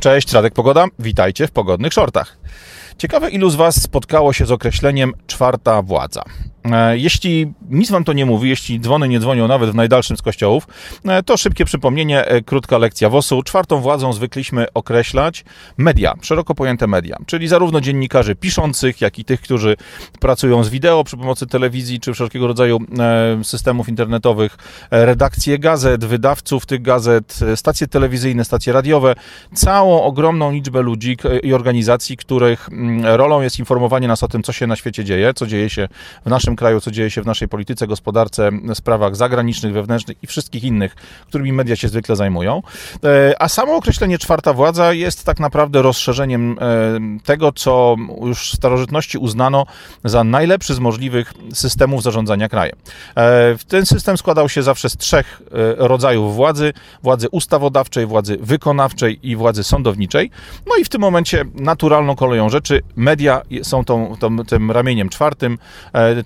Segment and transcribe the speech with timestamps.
[0.00, 0.86] Cześć, Radek Pogoda.
[0.98, 2.36] Witajcie w pogodnych shortach.
[2.98, 6.22] Ciekawe, ilu z Was spotkało się z określeniem czwarta władza.
[6.64, 10.22] E, jeśli nic Wam to nie mówi, jeśli dzwony nie dzwonią nawet w najdalszym z
[10.22, 10.66] kościołów,
[11.04, 13.42] e, to szybkie przypomnienie, e, krótka lekcja WOS-u.
[13.42, 15.44] Czwartą władzą zwykliśmy określać
[15.78, 19.76] media, szeroko pojęte media, czyli zarówno dziennikarzy piszących, jak i tych, którzy
[20.20, 22.78] pracują z wideo przy pomocy telewizji czy wszelkiego rodzaju
[23.42, 24.56] systemów internetowych,
[24.90, 29.14] redakcje gazet, wydawców tych gazet, stacje telewizyjne, stacje radiowe,
[29.54, 34.52] całą ogromną liczbę ludzi i organizacji, których mm, rolą jest informowanie nas o tym, co
[34.52, 35.88] się na świecie dzieje, co dzieje się
[36.26, 40.64] w naszym kraju, co dzieje się w naszej polityce, gospodarce, sprawach zagranicznych, wewnętrznych i wszystkich
[40.64, 40.94] innych,
[41.26, 42.62] którymi media się zwykle zajmują.
[43.04, 48.56] E, a samo określenie czwarta władza jest tak naprawdę rozszerzeniem e, tego, co już w
[48.56, 49.66] starożytności uznano
[50.04, 52.76] za najlepszy z możliwych systemów zarządzania krajem.
[53.16, 55.42] E, ten system składał się zawsze z trzech
[55.76, 60.30] rodzajów władzy: władzy ustawodawczej, władzy wykonawczej i władzy sądowniczej.
[60.66, 65.58] No i w tym momencie naturalną koleją rzeczy media są tą, tą, tym ramieniem czwartym,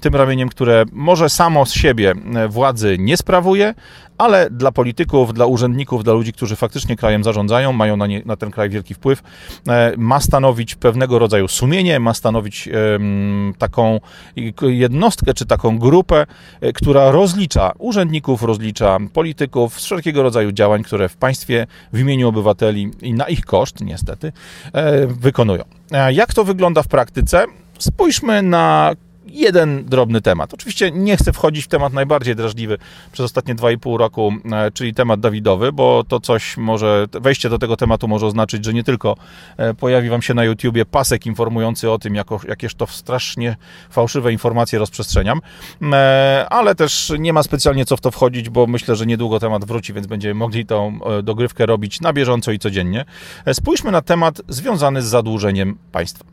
[0.00, 3.74] tym ramieniem, które może samo z siebie e, władzy nie sprawuje,
[4.18, 8.36] ale dla polityków, dla urzędników, dla ludzi, którzy faktycznie krajem zarządzają, mają na, nie, na
[8.36, 9.22] ten kraj wielki wpływ,
[9.68, 12.68] e, ma stanowić pewnego rodzaju sumienie, ma stanowić
[13.58, 14.00] taką
[14.62, 16.26] jednostkę czy taką grupę,
[16.60, 22.28] e, która rozlicza urzędników, rozlicza polityków z wszelkiego rodzaju działań, które w państwie w imieniu
[22.28, 24.32] obywateli i na ich koszt, niestety,
[25.06, 25.64] wykonują.
[26.12, 27.44] Jak to wygląda w praktyce?
[27.78, 28.94] Spójrzmy na
[29.26, 30.54] jeden drobny temat.
[30.54, 32.78] Oczywiście nie chcę wchodzić w temat najbardziej drażliwy
[33.12, 37.76] przez ostatnie 2,5 roku, e, czyli temat Dawidowy, bo to coś może, wejście do tego
[37.76, 39.16] tematu może oznaczyć, że nie tylko
[39.56, 43.56] e, pojawi Wam się na YouTubie pasek informujący o tym, jako, jakież to strasznie
[43.90, 45.40] fałszywe informacje rozprzestrzeniam,
[45.92, 49.64] e, ale też nie ma specjalnie co w to wchodzić, bo myślę, że niedługo temat
[49.64, 53.04] wróci, więc będziemy mogli tą dogrywkę robić na bieżąco i codziennie.
[53.52, 56.24] Spójrzmy na temat związany z zadłużeniem państwa.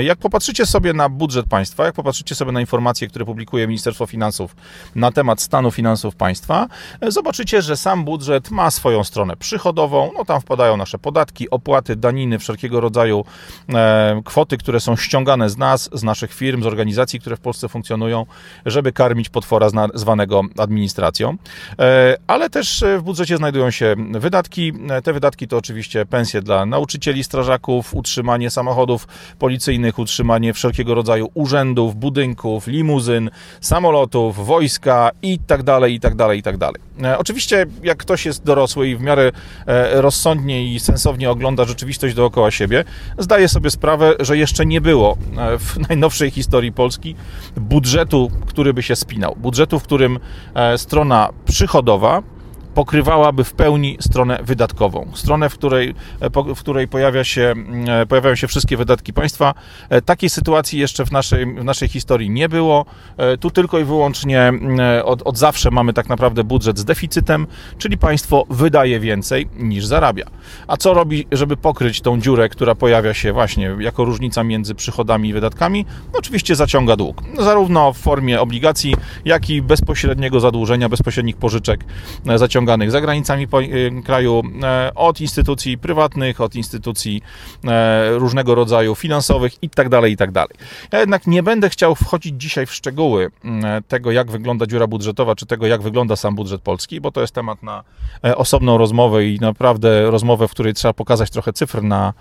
[0.00, 4.06] Jak popatrzycie sobie na budżet państwa, jak popatrzycie sobie sobie na informacje, które publikuje Ministerstwo
[4.06, 4.56] Finansów
[4.94, 6.66] na temat stanu finansów państwa,
[7.08, 10.10] zobaczycie, że sam budżet ma swoją stronę przychodową.
[10.18, 13.24] No tam wpadają nasze podatki, opłaty, daniny, wszelkiego rodzaju
[13.68, 17.68] e, kwoty, które są ściągane z nas, z naszych firm, z organizacji, które w Polsce
[17.68, 18.26] funkcjonują,
[18.66, 21.36] żeby karmić potwora zwanego administracją.
[21.78, 24.72] E, ale też w budżecie znajdują się wydatki.
[25.04, 31.94] Te wydatki to oczywiście pensje dla nauczycieli, strażaków, utrzymanie samochodów policyjnych, utrzymanie wszelkiego rodzaju urzędów,
[31.96, 36.80] budynków, budynków, limuzyn, samolotów, wojska i tak dalej, i tak dalej, i tak dalej.
[37.02, 39.32] E, oczywiście, jak ktoś jest dorosły i w miarę
[39.66, 42.84] e, rozsądnie i sensownie ogląda rzeczywistość dookoła siebie,
[43.18, 47.14] zdaje sobie sprawę, że jeszcze nie było e, w najnowszej historii Polski
[47.56, 49.36] budżetu, który by się spinał.
[49.36, 50.18] Budżetu, w którym
[50.76, 52.22] strona przychodowa
[52.74, 55.08] pokrywałaby w pełni stronę wydatkową.
[55.14, 55.94] Stronę, w której,
[56.56, 57.54] w której pojawia się,
[57.88, 59.54] e, pojawiają się wszystkie wydatki państwa.
[59.88, 62.84] E, takiej sytuacji jeszcze w naszej, w naszej historii nie było.
[63.16, 64.52] E, tu tylko i wyłącznie
[65.04, 67.46] od, od zawsze mamy tak naprawdę budżet z deficytem,
[67.78, 70.26] czyli państwo wydaje więcej niż zarabia.
[70.66, 75.28] A co robi, żeby pokryć tą dziurę, która pojawia się właśnie jako różnica między przychodami
[75.28, 75.86] i wydatkami?
[76.12, 77.22] No, oczywiście zaciąga dług.
[77.38, 78.94] Zarówno w formie obligacji,
[79.24, 81.84] jak i bezpośredniego zadłużenia, bezpośrednich pożyczek
[82.36, 87.22] zaciąga za granicami y, kraju e, od instytucji prywatnych, od instytucji
[87.64, 90.32] e, różnego rodzaju finansowych itd., tak itd.
[90.32, 90.48] Tak
[90.92, 95.34] ja jednak nie będę chciał wchodzić dzisiaj w szczegóły mm, tego, jak wygląda dziura budżetowa,
[95.34, 97.84] czy tego, jak wygląda sam budżet polski, bo to jest temat na
[98.24, 102.12] e, osobną rozmowę i naprawdę rozmowę, w której trzeba pokazać trochę cyfr na,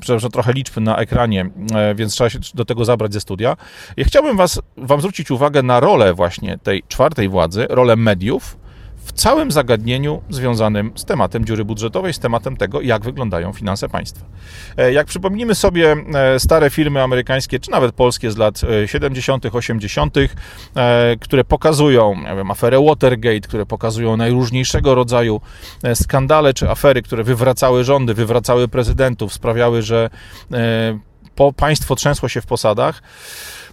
[0.00, 1.50] przepraszam, trochę liczb na ekranie,
[1.94, 3.56] więc trzeba się do tego zabrać ze studia.
[3.96, 8.56] Ja chciałbym was, Wam zwrócić uwagę na rolę właśnie tej czwartej władzy, rolę mediów,
[9.06, 14.26] w całym zagadnieniu związanym z tematem dziury budżetowej, z tematem tego, jak wyglądają finanse państwa.
[14.76, 19.52] E, jak przypomnimy sobie e, stare firmy amerykańskie, czy nawet polskie z lat 70., e,
[19.52, 20.14] 80.,
[21.20, 25.40] które pokazują nie wiem, aferę Watergate, które pokazują najróżniejszego rodzaju
[25.94, 30.10] skandale czy afery, które wywracały rządy, wywracały prezydentów, sprawiały, że
[31.56, 33.02] państwo trzęsło się w posadach,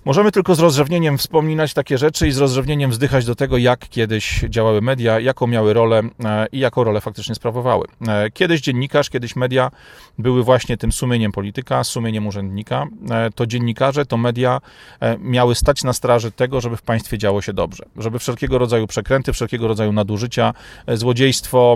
[0.06, 4.46] Możemy tylko z rozrzewnieniem wspominać takie rzeczy i z rozrzewnieniem wzdychać do tego, jak kiedyś
[4.50, 7.88] działały media, jaką miały rolę e, i jaką rolę faktycznie sprawowały.
[8.08, 9.72] E, kiedyś dziennikarz, kiedyś media
[10.18, 12.86] były właśnie tym sumieniem polityka, sumieniem urzędnika.
[13.12, 14.62] E, to dziennikarze, to media
[15.20, 19.34] miały stać na straży tego, żeby w państwie działo się dobrze, żeby wszelkiego rodzaju przekręty,
[19.34, 20.54] wszelkiego rodzaju nadużycia,
[20.88, 21.76] złodziejstwo,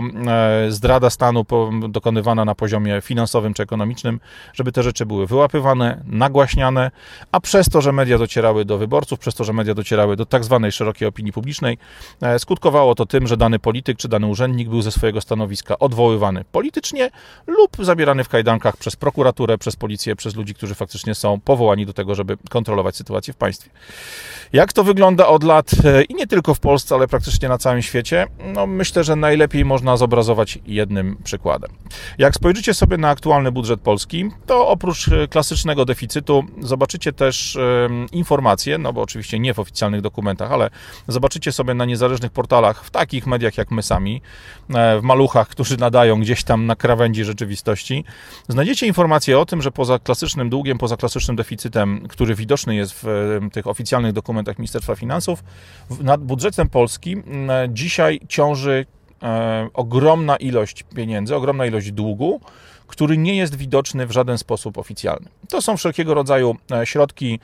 [0.68, 1.44] zdrada stanu
[1.88, 4.20] dokonywana na poziomie finansowym czy ekonomicznym,
[4.52, 6.90] żeby te rzeczy były wyłapywane, nagłaśniane,
[7.32, 10.44] a przez to, że media docierały do wyborców, przez to, że media docierały do tak
[10.44, 11.78] zwanej szerokiej opinii publicznej,
[12.22, 16.44] e, skutkowało to tym, że dany polityk czy dany urzędnik był ze swojego stanowiska odwoływany
[16.52, 17.10] politycznie
[17.46, 21.92] lub zabierany w kajdankach przez prokuraturę, przez policję, przez ludzi, którzy faktycznie są powołani do
[21.92, 23.70] tego, żeby kontrolować sytuację w państwie.
[24.52, 27.82] Jak to wygląda od lat e, i nie tylko w Polsce, ale praktycznie na całym
[27.82, 28.26] świecie?
[28.54, 31.70] No, myślę, że najlepiej można zobrazować jednym przykładem.
[32.18, 37.58] Jak spojrzycie sobie na aktualny budżet polski, to oprócz e, klasycznego deficytu zobaczycie też
[38.12, 40.70] informacje, no bo oczywiście nie w oficjalnych dokumentach, ale
[41.08, 44.20] zobaczycie sobie na niezależnych portalach, w takich mediach jak my sami,
[44.74, 48.04] e, w maluchach, którzy nadają gdzieś tam na krawędzi rzeczywistości,
[48.48, 53.38] znajdziecie informacje o tym, że poza klasycznym długiem, poza klasycznym deficytem, który widoczny jest w
[53.52, 55.44] tych oficjalnych dokumentach Ministerstwa Finansów,
[56.00, 58.86] nad budżetem polskim dzisiaj ciąży
[59.22, 62.40] e, ogromna ilość pieniędzy, ogromna ilość długu,
[62.88, 65.28] który nie jest widoczny w żaden sposób oficjalny.
[65.48, 67.40] To są wszelkiego rodzaju e, środki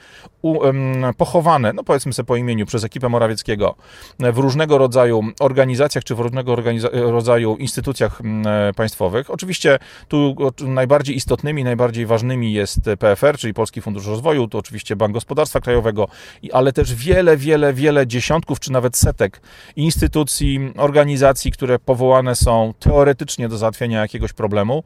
[1.16, 3.74] pochowane, no powiedzmy sobie po imieniu, przez ekipę Morawieckiego
[4.20, 6.56] e, w różnego rodzaju organizacjach czy w różnego
[6.92, 9.30] rodzaju instytucjach e, państwowych.
[9.30, 15.14] Oczywiście tu najbardziej istotnymi, najbardziej ważnymi jest PFR, czyli Polski Fundusz Rozwoju, to oczywiście Bank
[15.14, 16.08] Gospodarstwa Krajowego,
[16.52, 19.40] ale też wiele, wiele, wiele dziesiątków czy nawet setek
[19.76, 24.84] instytucji, organizacji, które powołane są teoretycznie do załatwienia jakiegoś problemu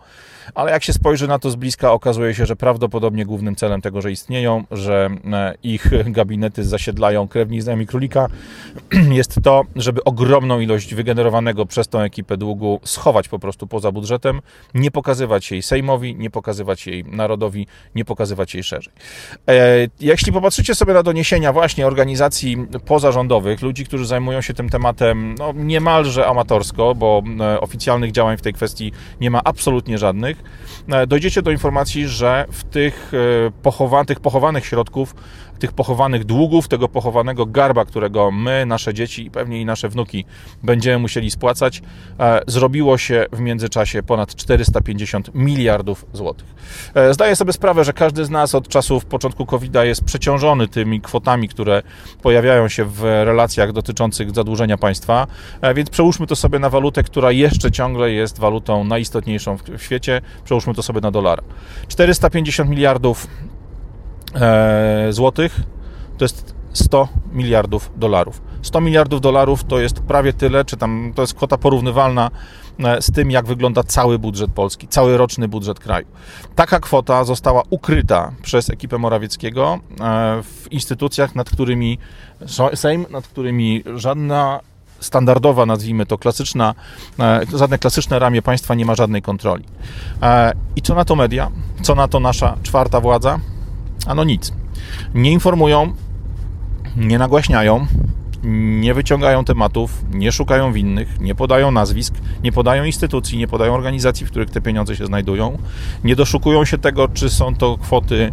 [0.55, 4.00] ale jak się spojrzy na to z bliska, okazuje się, że prawdopodobnie głównym celem tego,
[4.00, 8.29] że istnieją, że e, ich gabinety zasiedlają krewni znajomi królika,
[9.11, 14.41] jest to, żeby ogromną ilość wygenerowanego przez tą ekipę długu schować po prostu poza budżetem,
[14.75, 18.93] nie pokazywać jej Sejmowi, nie pokazywać jej narodowi, nie pokazywać jej szerzej.
[19.49, 19.55] E,
[20.00, 22.56] jeśli popatrzycie sobie na doniesienia właśnie organizacji
[22.87, 28.43] pozarządowych, ludzi, którzy zajmują się tym tematem no, niemalże amatorsko, bo e, oficjalnych działań w
[28.43, 30.38] tej kwestii nie ma absolutnie żadnych,
[30.88, 33.12] E, dojdziecie do informacji, że w tych,
[33.46, 35.14] e, pochowa tych pochowanych środków,
[35.58, 40.25] tych pochowanych długów, tego pochowanego garba, którego my, nasze dzieci i pewnie i nasze wnuki
[40.62, 41.82] będziemy musieli spłacać,
[42.20, 46.55] e, zrobiło się w międzyczasie ponad 450 miliardów złotych.
[47.11, 51.49] Zdaję sobie sprawę, że każdy z nas od czasów początku COVID-a jest przeciążony tymi kwotami,
[51.49, 51.82] które
[52.23, 55.26] pojawiają się w relacjach dotyczących zadłużenia państwa,
[55.75, 60.75] więc przełóżmy to sobie na walutę, która jeszcze ciągle jest walutą najistotniejszą w świecie, przełóżmy
[60.75, 61.42] to sobie na dolara.
[61.88, 63.26] 450 miliardów
[64.34, 65.60] e, złotych
[66.19, 68.40] to jest 100 miliardów dolarów.
[68.62, 72.30] 100 miliardów dolarów to jest prawie tyle, czy tam to jest kwota porównywalna
[72.78, 76.06] e, z tym, jak wygląda cały budżet Polski, cały roczny budżet kraju.
[76.54, 81.98] Taka kwota została ukryta przez ekipę Morawieckiego e, w instytucjach, nad którymi
[82.75, 84.60] Sejm, nad którymi żadna
[85.00, 86.75] standardowa, nazwijmy to klasyczna,
[87.19, 89.65] e, żadne klasyczne ramię państwa nie ma żadnej kontroli.
[90.23, 91.50] E, I co na to media?
[91.83, 93.39] Co na to nasza czwarta władza?
[94.06, 94.53] Ano nic.
[95.15, 95.93] Nie informują,
[96.97, 97.87] nie nagłaśniają,
[98.44, 102.14] nie wyciągają tematów, nie szukają winnych, nie podają nazwisk,
[102.44, 105.58] nie podają instytucji, nie podają organizacji, w których te pieniądze się znajdują,
[106.05, 108.32] nie doszukują się tego, czy są to kwoty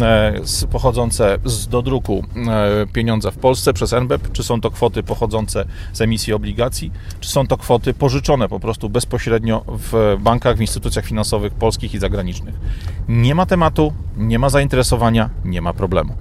[0.00, 0.32] e,
[0.70, 6.00] pochodzące z dodruku e, pieniądza w Polsce przez NBEP, czy są to kwoty pochodzące z
[6.00, 11.54] emisji obligacji, czy są to kwoty pożyczone po prostu bezpośrednio w bankach, w instytucjach finansowych
[11.54, 12.54] polskich i zagranicznych.
[13.08, 16.14] Nie ma tematu, nie ma zainteresowania, nie ma problemu.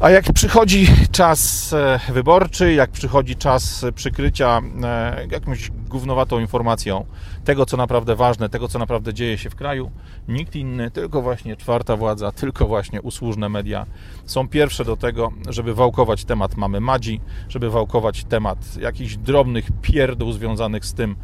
[0.00, 7.06] A jak przychodzi czas e, wyborczy, jak przychodzi czas przykrycia e, jakąś gównowatą informacją
[7.44, 9.90] tego, co naprawdę ważne, tego, co naprawdę dzieje się w kraju,
[10.28, 13.86] nikt inny, tylko właśnie czwarta władza, tylko właśnie usłużne media
[14.26, 20.32] są pierwsze do tego, żeby wałkować temat mamy Madzi, żeby wałkować temat jakichś drobnych pierdół
[20.32, 21.16] związanych z tym,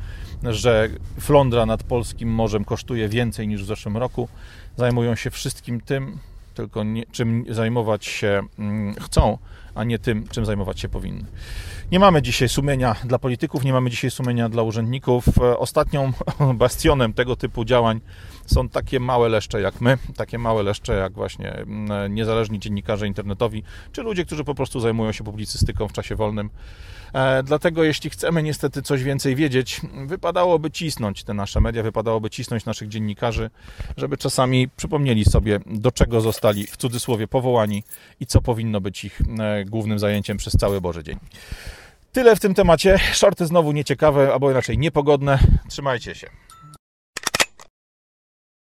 [0.42, 0.88] że
[1.20, 4.28] flądra nad polskim morzem kosztuje więcej niż w zeszłym roku.
[4.76, 6.18] Zajmują się wszystkim tym,
[6.52, 9.38] tylko nie, czym zajmować się mm, chcą,
[9.74, 11.24] a nie tym, czym zajmować się powinny.
[11.92, 15.24] Nie mamy dzisiaj sumienia dla polityków, nie mamy dzisiaj sumienia dla urzędników.
[15.38, 16.12] E, ostatnią
[16.54, 18.00] bastionem tego typu działań
[18.46, 23.62] są takie małe leszcze jak my, takie małe leszcze jak właśnie mm, niezależni dziennikarze internetowi,
[23.92, 26.50] czy ludzie, którzy po prostu zajmują się publicystyką w czasie wolnym.
[27.12, 32.64] E, dlatego jeśli chcemy niestety coś więcej wiedzieć, wypadałoby cisnąć te nasze media, wypadałoby cisnąć
[32.64, 33.50] naszych dziennikarzy,
[33.96, 37.82] żeby czasami przypomnieli sobie, do czego zostali w cudzysłowie powołani
[38.20, 41.18] i co powinno być ich e, głównym zajęciem przez cały Boży Dzień.
[42.12, 42.98] Tyle w tym temacie.
[43.12, 45.38] Shorty znowu nieciekawe, albo inaczej niepogodne.
[45.68, 46.30] Trzymajcie się.